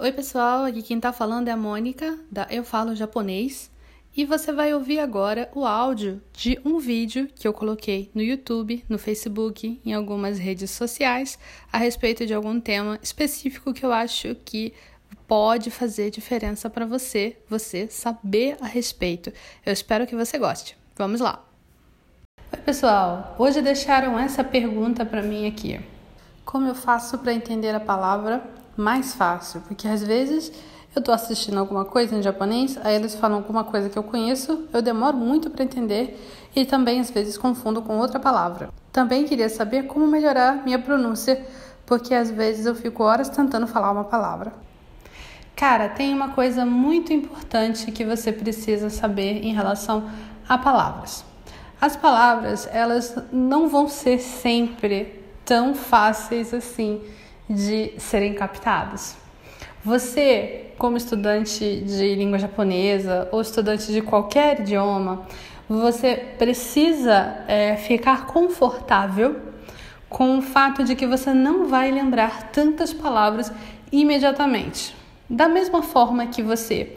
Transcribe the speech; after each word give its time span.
Oi, 0.00 0.12
pessoal, 0.12 0.64
aqui 0.64 0.80
quem 0.80 1.00
tá 1.00 1.12
falando 1.12 1.48
é 1.48 1.50
a 1.50 1.56
Mônica, 1.56 2.16
da 2.30 2.46
Eu 2.48 2.62
Falo 2.62 2.94
Japonês, 2.94 3.68
e 4.16 4.24
você 4.24 4.52
vai 4.52 4.72
ouvir 4.72 5.00
agora 5.00 5.50
o 5.52 5.66
áudio 5.66 6.22
de 6.32 6.56
um 6.64 6.78
vídeo 6.78 7.28
que 7.34 7.48
eu 7.48 7.52
coloquei 7.52 8.08
no 8.14 8.22
YouTube, 8.22 8.84
no 8.88 8.96
Facebook, 8.96 9.80
em 9.84 9.92
algumas 9.92 10.38
redes 10.38 10.70
sociais, 10.70 11.36
a 11.72 11.78
respeito 11.78 12.24
de 12.24 12.32
algum 12.32 12.60
tema 12.60 12.96
específico 13.02 13.74
que 13.74 13.84
eu 13.84 13.92
acho 13.92 14.36
que 14.44 14.72
pode 15.26 15.68
fazer 15.68 16.12
diferença 16.12 16.70
para 16.70 16.86
você, 16.86 17.36
você 17.48 17.88
saber 17.88 18.56
a 18.60 18.66
respeito. 18.66 19.32
Eu 19.66 19.72
espero 19.72 20.06
que 20.06 20.14
você 20.14 20.38
goste. 20.38 20.78
Vamos 20.94 21.20
lá. 21.20 21.44
Oi, 22.52 22.60
pessoal. 22.60 23.34
Hoje 23.36 23.60
deixaram 23.60 24.16
essa 24.16 24.44
pergunta 24.44 25.04
para 25.04 25.22
mim 25.22 25.48
aqui. 25.48 25.80
Como 26.44 26.68
eu 26.68 26.74
faço 26.76 27.18
para 27.18 27.34
entender 27.34 27.74
a 27.74 27.80
palavra 27.80 28.57
mais 28.80 29.14
fácil? 29.14 29.60
Porque 29.62 29.88
às 29.88 30.02
vezes 30.02 30.52
eu 30.94 31.00
estou 31.00 31.14
assistindo 31.14 31.58
alguma 31.58 31.84
coisa 31.84 32.14
em 32.14 32.22
japonês, 32.22 32.78
aí 32.82 32.94
eles 32.94 33.14
falam 33.14 33.38
alguma 33.38 33.64
coisa 33.64 33.88
que 33.88 33.98
eu 33.98 34.02
conheço, 34.02 34.66
eu 34.72 34.80
demoro 34.80 35.16
muito 35.16 35.50
para 35.50 35.64
entender 35.64 36.18
e 36.54 36.64
também 36.64 37.00
às 37.00 37.10
vezes 37.10 37.36
confundo 37.36 37.82
com 37.82 37.98
outra 37.98 38.18
palavra. 38.18 38.70
Também 38.92 39.24
queria 39.24 39.48
saber 39.48 39.84
como 39.84 40.06
melhorar 40.06 40.64
minha 40.64 40.78
pronúncia, 40.78 41.44
porque 41.84 42.14
às 42.14 42.30
vezes 42.30 42.66
eu 42.66 42.74
fico 42.74 43.02
horas 43.02 43.28
tentando 43.28 43.66
falar 43.66 43.90
uma 43.90 44.04
palavra. 44.04 44.52
Cara, 45.54 45.88
tem 45.88 46.14
uma 46.14 46.30
coisa 46.30 46.64
muito 46.64 47.12
importante 47.12 47.90
que 47.90 48.04
você 48.04 48.32
precisa 48.32 48.88
saber 48.88 49.44
em 49.44 49.52
relação 49.52 50.08
a 50.48 50.56
palavras. 50.56 51.24
As 51.80 51.96
palavras, 51.96 52.68
elas 52.72 53.16
não 53.32 53.68
vão 53.68 53.88
ser 53.88 54.18
sempre 54.18 55.24
tão 55.44 55.74
fáceis 55.74 56.54
assim 56.54 57.00
de 57.48 57.92
serem 57.98 58.34
captadas. 58.34 59.16
Você, 59.84 60.72
como 60.76 60.96
estudante 60.96 61.80
de 61.80 62.14
língua 62.14 62.38
japonesa 62.38 63.28
ou 63.32 63.40
estudante 63.40 63.92
de 63.92 64.02
qualquer 64.02 64.60
idioma, 64.60 65.26
você 65.68 66.16
precisa 66.38 67.44
é, 67.46 67.76
ficar 67.76 68.26
confortável 68.26 69.36
com 70.08 70.38
o 70.38 70.42
fato 70.42 70.84
de 70.84 70.96
que 70.96 71.06
você 71.06 71.32
não 71.32 71.68
vai 71.68 71.90
lembrar 71.90 72.50
tantas 72.50 72.92
palavras 72.92 73.52
imediatamente. 73.92 74.96
Da 75.28 75.48
mesma 75.48 75.82
forma 75.82 76.26
que 76.26 76.42
você 76.42 76.96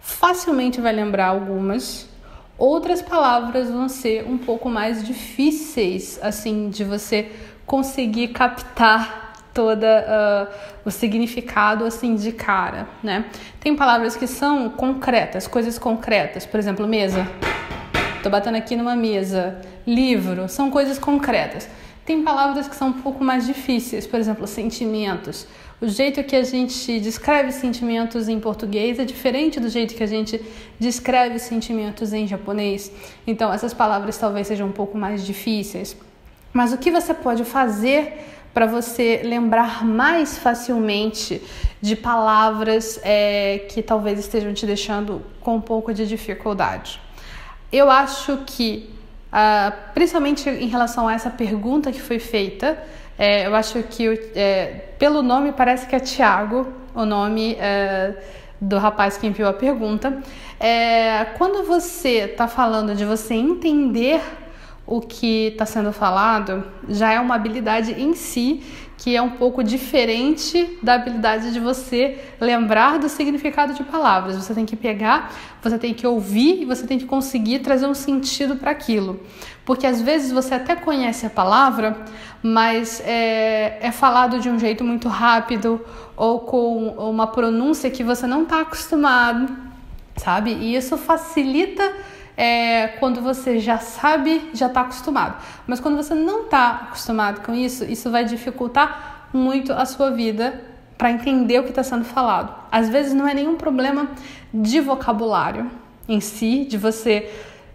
facilmente 0.00 0.80
vai 0.80 0.92
lembrar 0.92 1.26
algumas, 1.26 2.08
outras 2.56 3.02
palavras 3.02 3.70
vão 3.70 3.88
ser 3.88 4.26
um 4.26 4.38
pouco 4.38 4.68
mais 4.68 5.06
difíceis, 5.06 6.18
assim, 6.22 6.70
de 6.70 6.84
você 6.84 7.30
conseguir 7.66 8.28
captar 8.28 9.29
toda 9.52 9.86
uh, 9.86 10.80
o 10.84 10.90
significado 10.90 11.84
assim 11.84 12.14
de 12.14 12.32
cara, 12.32 12.88
né? 13.02 13.26
Tem 13.60 13.74
palavras 13.74 14.16
que 14.16 14.26
são 14.26 14.70
concretas, 14.70 15.46
coisas 15.46 15.78
concretas, 15.78 16.46
por 16.46 16.58
exemplo, 16.58 16.86
mesa. 16.86 17.26
Tô 18.22 18.30
batendo 18.30 18.56
aqui 18.56 18.76
numa 18.76 18.94
mesa. 18.94 19.60
Livro, 19.86 20.48
são 20.48 20.70
coisas 20.70 20.98
concretas. 20.98 21.68
Tem 22.04 22.22
palavras 22.22 22.68
que 22.68 22.76
são 22.76 22.88
um 22.88 22.92
pouco 22.92 23.22
mais 23.24 23.46
difíceis, 23.46 24.06
por 24.06 24.18
exemplo, 24.18 24.46
sentimentos. 24.46 25.46
O 25.80 25.88
jeito 25.88 26.22
que 26.22 26.36
a 26.36 26.42
gente 26.42 27.00
descreve 27.00 27.52
sentimentos 27.52 28.28
em 28.28 28.38
português 28.38 28.98
é 28.98 29.04
diferente 29.04 29.58
do 29.58 29.68
jeito 29.68 29.94
que 29.94 30.02
a 30.02 30.06
gente 30.06 30.38
descreve 30.78 31.38
sentimentos 31.38 32.12
em 32.12 32.26
japonês. 32.26 32.92
Então, 33.26 33.50
essas 33.50 33.72
palavras 33.72 34.18
talvez 34.18 34.46
sejam 34.46 34.68
um 34.68 34.72
pouco 34.72 34.98
mais 34.98 35.24
difíceis. 35.24 35.96
Mas 36.52 36.72
o 36.72 36.78
que 36.78 36.90
você 36.90 37.14
pode 37.14 37.44
fazer 37.44 38.39
para 38.52 38.66
você 38.66 39.20
lembrar 39.24 39.84
mais 39.84 40.38
facilmente 40.38 41.42
de 41.80 41.96
palavras 41.96 43.00
é, 43.02 43.66
que 43.70 43.82
talvez 43.82 44.18
estejam 44.18 44.52
te 44.52 44.66
deixando 44.66 45.22
com 45.40 45.56
um 45.56 45.60
pouco 45.60 45.94
de 45.94 46.06
dificuldade? 46.06 47.00
Eu 47.72 47.90
acho 47.90 48.38
que, 48.46 48.90
uh, 49.32 49.72
principalmente 49.94 50.48
em 50.48 50.66
relação 50.66 51.06
a 51.06 51.14
essa 51.14 51.30
pergunta 51.30 51.92
que 51.92 52.00
foi 52.00 52.18
feita, 52.18 52.76
é, 53.22 53.46
eu 53.46 53.54
acho 53.54 53.82
que 53.82 54.30
é, 54.34 54.92
pelo 54.98 55.20
nome 55.20 55.52
parece 55.52 55.86
que 55.86 55.94
é 55.94 56.00
Tiago, 56.00 56.66
o 56.94 57.04
nome 57.04 57.54
é, 57.60 58.14
do 58.58 58.78
rapaz 58.78 59.18
que 59.18 59.26
enviou 59.26 59.48
a 59.48 59.52
pergunta. 59.52 60.22
É, 60.58 61.26
quando 61.36 61.62
você 61.64 62.30
está 62.30 62.48
falando 62.48 62.94
de 62.94 63.04
você 63.04 63.34
entender 63.34 64.22
o 64.90 65.00
que 65.00 65.46
está 65.52 65.64
sendo 65.64 65.92
falado, 65.92 66.64
já 66.88 67.12
é 67.12 67.20
uma 67.20 67.36
habilidade 67.36 67.92
em 67.92 68.12
si 68.12 68.60
que 68.98 69.16
é 69.16 69.22
um 69.22 69.30
pouco 69.30 69.64
diferente 69.64 70.78
da 70.82 70.94
habilidade 70.94 71.54
de 71.54 71.60
você 71.60 72.18
lembrar 72.38 72.98
do 72.98 73.08
significado 73.08 73.72
de 73.72 73.82
palavras. 73.82 74.36
Você 74.36 74.52
tem 74.52 74.66
que 74.66 74.76
pegar, 74.76 75.32
você 75.62 75.78
tem 75.78 75.94
que 75.94 76.06
ouvir 76.06 76.60
e 76.60 76.64
você 76.66 76.86
tem 76.86 76.98
que 76.98 77.06
conseguir 77.06 77.60
trazer 77.60 77.86
um 77.86 77.94
sentido 77.94 78.56
para 78.56 78.72
aquilo. 78.72 79.18
Porque 79.64 79.86
às 79.86 80.02
vezes 80.02 80.32
você 80.32 80.54
até 80.54 80.76
conhece 80.76 81.24
a 81.24 81.30
palavra, 81.30 81.96
mas 82.42 83.00
é, 83.06 83.78
é 83.80 83.90
falado 83.90 84.38
de 84.38 84.50
um 84.50 84.58
jeito 84.58 84.84
muito 84.84 85.08
rápido 85.08 85.80
ou 86.14 86.40
com 86.40 86.88
uma 86.88 87.28
pronúncia 87.28 87.90
que 87.90 88.04
você 88.04 88.26
não 88.26 88.42
está 88.42 88.60
acostumado, 88.60 89.50
sabe? 90.16 90.50
E 90.52 90.76
isso 90.76 90.98
facilita 90.98 91.90
é, 92.36 92.88
quando 92.98 93.20
você 93.20 93.58
já 93.58 93.78
sabe, 93.78 94.50
já 94.52 94.66
está 94.66 94.82
acostumado. 94.82 95.36
Mas 95.66 95.80
quando 95.80 95.96
você 95.96 96.14
não 96.14 96.44
está 96.44 96.86
acostumado 96.88 97.40
com 97.40 97.54
isso, 97.54 97.84
isso 97.84 98.10
vai 98.10 98.24
dificultar 98.24 99.28
muito 99.32 99.72
a 99.72 99.84
sua 99.84 100.10
vida 100.10 100.60
para 100.96 101.10
entender 101.10 101.58
o 101.58 101.62
que 101.62 101.70
está 101.70 101.82
sendo 101.82 102.04
falado. 102.04 102.54
Às 102.70 102.88
vezes 102.88 103.14
não 103.14 103.26
é 103.26 103.34
nenhum 103.34 103.56
problema 103.56 104.10
de 104.52 104.80
vocabulário 104.80 105.70
em 106.08 106.20
si, 106.20 106.64
de 106.64 106.76
você 106.76 107.30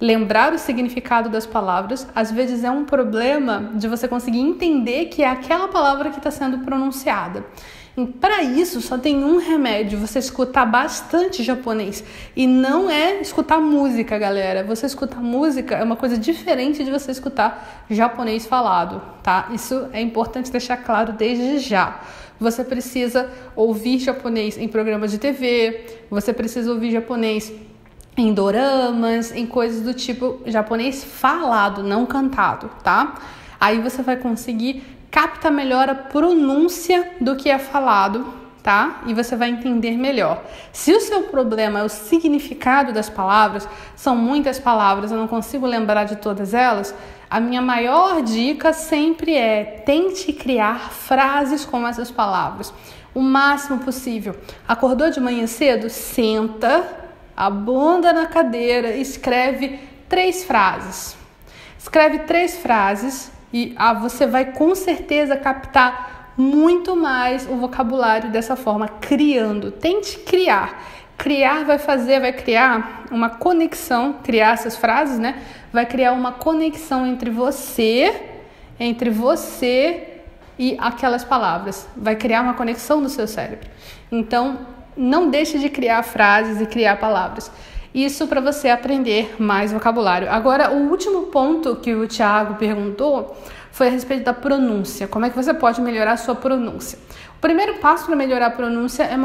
lembrar 0.00 0.54
o 0.54 0.58
significado 0.58 1.28
das 1.28 1.44
palavras, 1.44 2.08
às 2.14 2.32
vezes 2.32 2.64
é 2.64 2.70
um 2.70 2.84
problema 2.84 3.72
de 3.74 3.86
você 3.86 4.08
conseguir 4.08 4.40
entender 4.40 5.06
que 5.06 5.22
é 5.22 5.28
aquela 5.28 5.68
palavra 5.68 6.10
que 6.10 6.16
está 6.16 6.30
sendo 6.30 6.60
pronunciada. 6.60 7.44
Para 8.20 8.42
isso, 8.42 8.80
só 8.80 8.96
tem 8.96 9.24
um 9.24 9.38
remédio: 9.38 9.98
você 9.98 10.18
escutar 10.18 10.64
bastante 10.64 11.42
japonês. 11.42 12.04
E 12.36 12.46
não 12.46 12.88
é 12.88 13.20
escutar 13.20 13.60
música, 13.60 14.18
galera. 14.18 14.62
Você 14.64 14.86
escutar 14.86 15.20
música 15.20 15.76
é 15.76 15.82
uma 15.82 15.96
coisa 15.96 16.16
diferente 16.16 16.84
de 16.84 16.90
você 16.90 17.10
escutar 17.10 17.84
japonês 17.90 18.46
falado, 18.46 19.02
tá? 19.22 19.48
Isso 19.52 19.88
é 19.92 20.00
importante 20.00 20.50
deixar 20.50 20.76
claro 20.78 21.12
desde 21.12 21.58
já. 21.58 22.00
Você 22.38 22.64
precisa 22.64 23.30
ouvir 23.54 23.98
japonês 23.98 24.56
em 24.56 24.66
programas 24.66 25.10
de 25.10 25.18
TV, 25.18 26.04
você 26.08 26.32
precisa 26.32 26.72
ouvir 26.72 26.90
japonês 26.90 27.52
em 28.16 28.32
doramas, 28.32 29.30
em 29.32 29.46
coisas 29.46 29.82
do 29.82 29.92
tipo 29.92 30.40
japonês 30.46 31.04
falado, 31.04 31.82
não 31.82 32.06
cantado, 32.06 32.70
tá? 32.82 33.20
Aí 33.60 33.78
você 33.80 34.02
vai 34.02 34.16
conseguir 34.16 34.82
capta 35.10 35.50
melhor 35.50 35.88
a 35.88 35.94
pronúncia 35.94 37.12
do 37.20 37.36
que 37.36 37.50
é 37.50 37.58
falado, 37.58 38.26
tá? 38.62 39.02
E 39.06 39.14
você 39.14 39.34
vai 39.34 39.50
entender 39.50 39.96
melhor. 39.96 40.42
Se 40.72 40.92
o 40.92 41.00
seu 41.00 41.24
problema 41.24 41.80
é 41.80 41.82
o 41.82 41.88
significado 41.88 42.92
das 42.92 43.08
palavras, 43.08 43.68
são 43.96 44.14
muitas 44.14 44.58
palavras, 44.58 45.10
eu 45.10 45.18
não 45.18 45.26
consigo 45.26 45.66
lembrar 45.66 46.04
de 46.04 46.16
todas 46.16 46.54
elas. 46.54 46.94
A 47.28 47.40
minha 47.40 47.62
maior 47.62 48.22
dica 48.22 48.72
sempre 48.72 49.34
é 49.34 49.64
tente 49.84 50.32
criar 50.32 50.90
frases 50.90 51.64
com 51.64 51.86
essas 51.86 52.10
palavras 52.10 52.72
o 53.14 53.20
máximo 53.20 53.78
possível. 53.80 54.36
Acordou 54.66 55.10
de 55.10 55.20
manhã 55.20 55.46
cedo? 55.46 55.88
Senta, 55.90 56.86
a 57.36 57.50
bunda 57.50 58.12
na 58.12 58.26
cadeira, 58.26 58.96
escreve 58.96 59.80
três 60.08 60.44
frases. 60.44 61.16
Escreve 61.78 62.20
três 62.20 62.58
frases 62.58 63.32
e 63.52 63.74
ah, 63.76 63.94
você 63.94 64.26
vai 64.26 64.52
com 64.52 64.74
certeza 64.74 65.36
captar 65.36 66.32
muito 66.36 66.96
mais 66.96 67.46
o 67.48 67.56
vocabulário 67.56 68.30
dessa 68.30 68.56
forma, 68.56 68.88
criando. 68.88 69.70
Tente 69.70 70.18
criar. 70.20 70.82
Criar 71.18 71.64
vai 71.64 71.78
fazer, 71.78 72.20
vai 72.20 72.32
criar 72.32 73.04
uma 73.10 73.28
conexão, 73.28 74.14
criar 74.22 74.54
essas 74.54 74.76
frases, 74.76 75.18
né? 75.18 75.42
Vai 75.72 75.84
criar 75.84 76.12
uma 76.12 76.32
conexão 76.32 77.06
entre 77.06 77.28
você, 77.28 78.22
entre 78.78 79.10
você 79.10 80.20
e 80.58 80.76
aquelas 80.78 81.22
palavras. 81.22 81.86
Vai 81.94 82.16
criar 82.16 82.40
uma 82.40 82.54
conexão 82.54 83.00
no 83.00 83.08
seu 83.10 83.28
cérebro. 83.28 83.68
Então, 84.10 84.60
não 84.96 85.28
deixe 85.28 85.58
de 85.58 85.68
criar 85.68 86.02
frases 86.02 86.60
e 86.60 86.66
criar 86.66 86.96
palavras. 86.98 87.50
Isso 87.94 88.26
para 88.28 88.40
você 88.40 88.68
aprender 88.68 89.34
mais 89.38 89.72
vocabulário. 89.72 90.30
Agora, 90.30 90.70
o 90.70 90.90
último 90.90 91.24
ponto 91.24 91.76
que 91.76 91.94
o 91.94 92.06
Thiago 92.06 92.54
perguntou 92.54 93.36
foi 93.72 93.88
a 93.88 93.90
respeito 93.90 94.24
da 94.24 94.32
pronúncia. 94.32 95.08
Como 95.08 95.24
é 95.24 95.30
que 95.30 95.36
você 95.36 95.52
pode 95.52 95.80
melhorar 95.80 96.12
a 96.12 96.16
sua 96.16 96.34
pronúncia? 96.34 96.98
O 97.36 97.40
primeiro 97.40 97.74
passo 97.78 98.06
para 98.06 98.14
melhorar 98.14 98.46
a 98.46 98.50
pronúncia 98.50 99.02
é, 99.02 99.16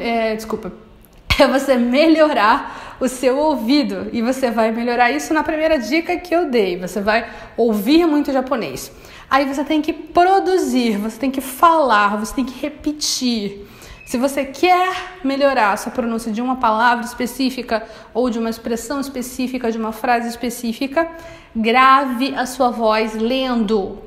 é, 0.00 0.36
desculpa, 0.36 0.72
é 1.38 1.46
você 1.46 1.76
melhorar 1.76 2.96
o 2.98 3.08
seu 3.08 3.36
ouvido. 3.36 4.08
E 4.12 4.22
você 4.22 4.50
vai 4.50 4.70
melhorar 4.72 5.10
isso 5.10 5.34
na 5.34 5.42
primeira 5.42 5.78
dica 5.78 6.16
que 6.16 6.34
eu 6.34 6.50
dei. 6.50 6.78
Você 6.78 7.00
vai 7.00 7.28
ouvir 7.56 8.06
muito 8.06 8.32
japonês. 8.32 8.90
Aí 9.30 9.44
você 9.44 9.62
tem 9.62 9.82
que 9.82 9.92
produzir, 9.92 10.96
você 10.96 11.18
tem 11.18 11.30
que 11.30 11.42
falar, 11.42 12.16
você 12.16 12.34
tem 12.34 12.44
que 12.44 12.58
repetir. 12.58 13.66
Se 14.08 14.16
você 14.16 14.42
quer 14.42 15.18
melhorar 15.22 15.72
a 15.72 15.76
sua 15.76 15.92
pronúncia 15.92 16.32
de 16.32 16.40
uma 16.40 16.56
palavra 16.56 17.04
específica 17.04 17.86
ou 18.14 18.30
de 18.30 18.38
uma 18.38 18.48
expressão 18.48 19.02
específica, 19.02 19.70
de 19.70 19.76
uma 19.76 19.92
frase 19.92 20.30
específica, 20.30 21.06
grave 21.54 22.34
a 22.34 22.46
sua 22.46 22.70
voz 22.70 23.12
lendo. 23.12 23.98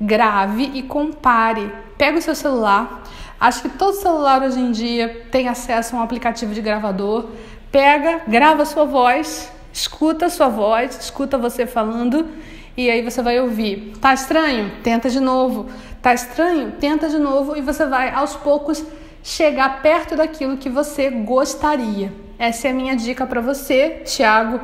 Grave 0.00 0.70
e 0.74 0.82
compare. 0.84 1.72
Pega 1.96 2.18
o 2.18 2.22
seu 2.22 2.36
celular. 2.36 3.02
Acho 3.40 3.62
que 3.62 3.70
todo 3.70 3.94
celular 3.94 4.44
hoje 4.44 4.60
em 4.60 4.70
dia 4.70 5.26
tem 5.32 5.48
acesso 5.48 5.96
a 5.96 5.98
um 5.98 6.02
aplicativo 6.04 6.54
de 6.54 6.60
gravador. 6.60 7.30
Pega, 7.72 8.20
grava 8.28 8.62
a 8.62 8.64
sua 8.64 8.84
voz, 8.84 9.50
escuta 9.72 10.26
a 10.26 10.30
sua 10.30 10.48
voz, 10.48 10.96
escuta 11.00 11.36
você 11.36 11.66
falando 11.66 12.28
e 12.76 12.88
aí 12.88 13.02
você 13.02 13.20
vai 13.20 13.40
ouvir. 13.40 13.94
Tá 14.00 14.14
estranho? 14.14 14.70
Tenta 14.84 15.10
de 15.10 15.18
novo. 15.18 15.66
Tá 16.00 16.14
estranho? 16.14 16.74
Tenta 16.78 17.08
de 17.08 17.18
novo 17.18 17.56
e 17.56 17.60
você 17.60 17.84
vai 17.86 18.14
aos 18.14 18.36
poucos 18.36 18.84
chegar 19.28 19.82
perto 19.82 20.16
daquilo 20.16 20.56
que 20.56 20.70
você 20.70 21.10
gostaria. 21.10 22.10
Essa 22.38 22.68
é 22.68 22.70
a 22.70 22.74
minha 22.74 22.96
dica 22.96 23.26
para 23.26 23.42
você, 23.42 24.00
Tiago. 24.06 24.58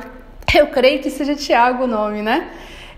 Eu 0.55 0.67
creio 0.67 1.03
que 1.03 1.11
seja 1.11 1.35
Tiago 1.35 1.83
o 1.83 1.87
nome, 1.87 2.23
né? 2.23 2.49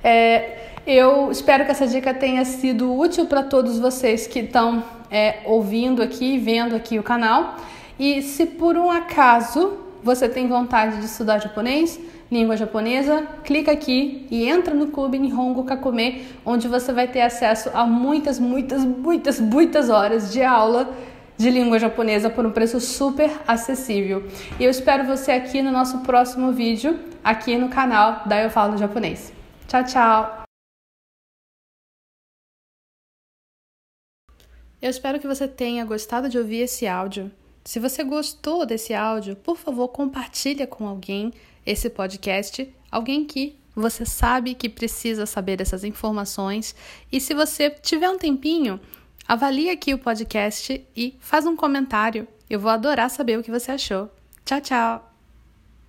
É, 0.01 0.59
eu 0.87 1.29
espero 1.29 1.65
que 1.65 1.71
essa 1.71 1.85
dica 1.85 2.13
tenha 2.13 2.45
sido 2.45 2.97
útil 2.97 3.25
para 3.25 3.43
todos 3.43 3.79
vocês 3.79 4.25
que 4.27 4.39
estão 4.39 4.81
é, 5.11 5.39
ouvindo 5.43 6.01
aqui, 6.01 6.37
vendo 6.37 6.73
aqui 6.73 6.97
o 6.97 7.03
canal. 7.03 7.57
E 7.99 8.21
se 8.21 8.45
por 8.45 8.77
um 8.77 8.89
acaso 8.89 9.77
você 10.01 10.29
tem 10.29 10.47
vontade 10.47 10.99
de 10.99 11.05
estudar 11.05 11.39
japonês, 11.39 11.99
língua 12.31 12.55
japonesa, 12.55 13.27
clica 13.43 13.73
aqui 13.73 14.25
e 14.31 14.47
entra 14.47 14.73
no 14.73 14.87
Clube 14.87 15.19
Nihongo 15.19 15.65
Kakome, 15.65 16.23
onde 16.45 16.69
você 16.69 16.93
vai 16.93 17.09
ter 17.09 17.21
acesso 17.21 17.69
a 17.73 17.85
muitas, 17.85 18.39
muitas, 18.39 18.85
muitas, 18.85 19.37
muitas 19.41 19.89
horas 19.89 20.31
de 20.31 20.41
aula 20.41 20.89
de 21.37 21.49
língua 21.51 21.77
japonesa 21.77 22.29
por 22.29 22.45
um 22.45 22.51
preço 22.51 22.79
super 22.81 23.31
acessível. 23.47 24.25
E 24.59 24.63
eu 24.63 24.71
espero 24.71 25.05
você 25.05 25.31
aqui 25.31 25.61
no 25.61 25.71
nosso 25.71 25.99
próximo 25.99 26.51
vídeo, 26.51 26.99
aqui 27.23 27.57
no 27.57 27.69
canal 27.69 28.27
da 28.27 28.41
Eu 28.41 28.49
Falo 28.49 28.77
Japonês. 28.77 29.31
Tchau, 29.67 29.83
tchau! 29.83 30.43
Eu 34.81 34.89
espero 34.89 35.19
que 35.19 35.27
você 35.27 35.47
tenha 35.47 35.85
gostado 35.85 36.29
de 36.29 36.37
ouvir 36.37 36.61
esse 36.61 36.87
áudio. 36.87 37.31
Se 37.63 37.79
você 37.79 38.03
gostou 38.03 38.65
desse 38.65 38.93
áudio, 38.93 39.35
por 39.35 39.57
favor, 39.57 39.87
compartilhe 39.89 40.65
com 40.65 40.87
alguém 40.87 41.33
esse 41.65 41.89
podcast, 41.89 42.73
alguém 42.89 43.25
que 43.25 43.59
você 43.75 44.05
sabe 44.05 44.55
que 44.55 44.69
precisa 44.69 45.25
saber 45.25 45.57
dessas 45.57 45.83
informações. 45.83 46.75
E 47.11 47.19
se 47.19 47.33
você 47.33 47.69
tiver 47.69 48.09
um 48.09 48.17
tempinho, 48.17 48.79
Avalie 49.27 49.69
aqui 49.69 49.93
o 49.93 49.99
podcast 49.99 50.85
e 50.95 51.17
faz 51.19 51.45
um 51.45 51.55
comentário. 51.55 52.27
Eu 52.49 52.59
vou 52.59 52.71
adorar 52.71 53.09
saber 53.09 53.37
o 53.37 53.43
que 53.43 53.51
você 53.51 53.71
achou. 53.71 54.09
Tchau, 54.45 54.61
tchau! 54.61 55.06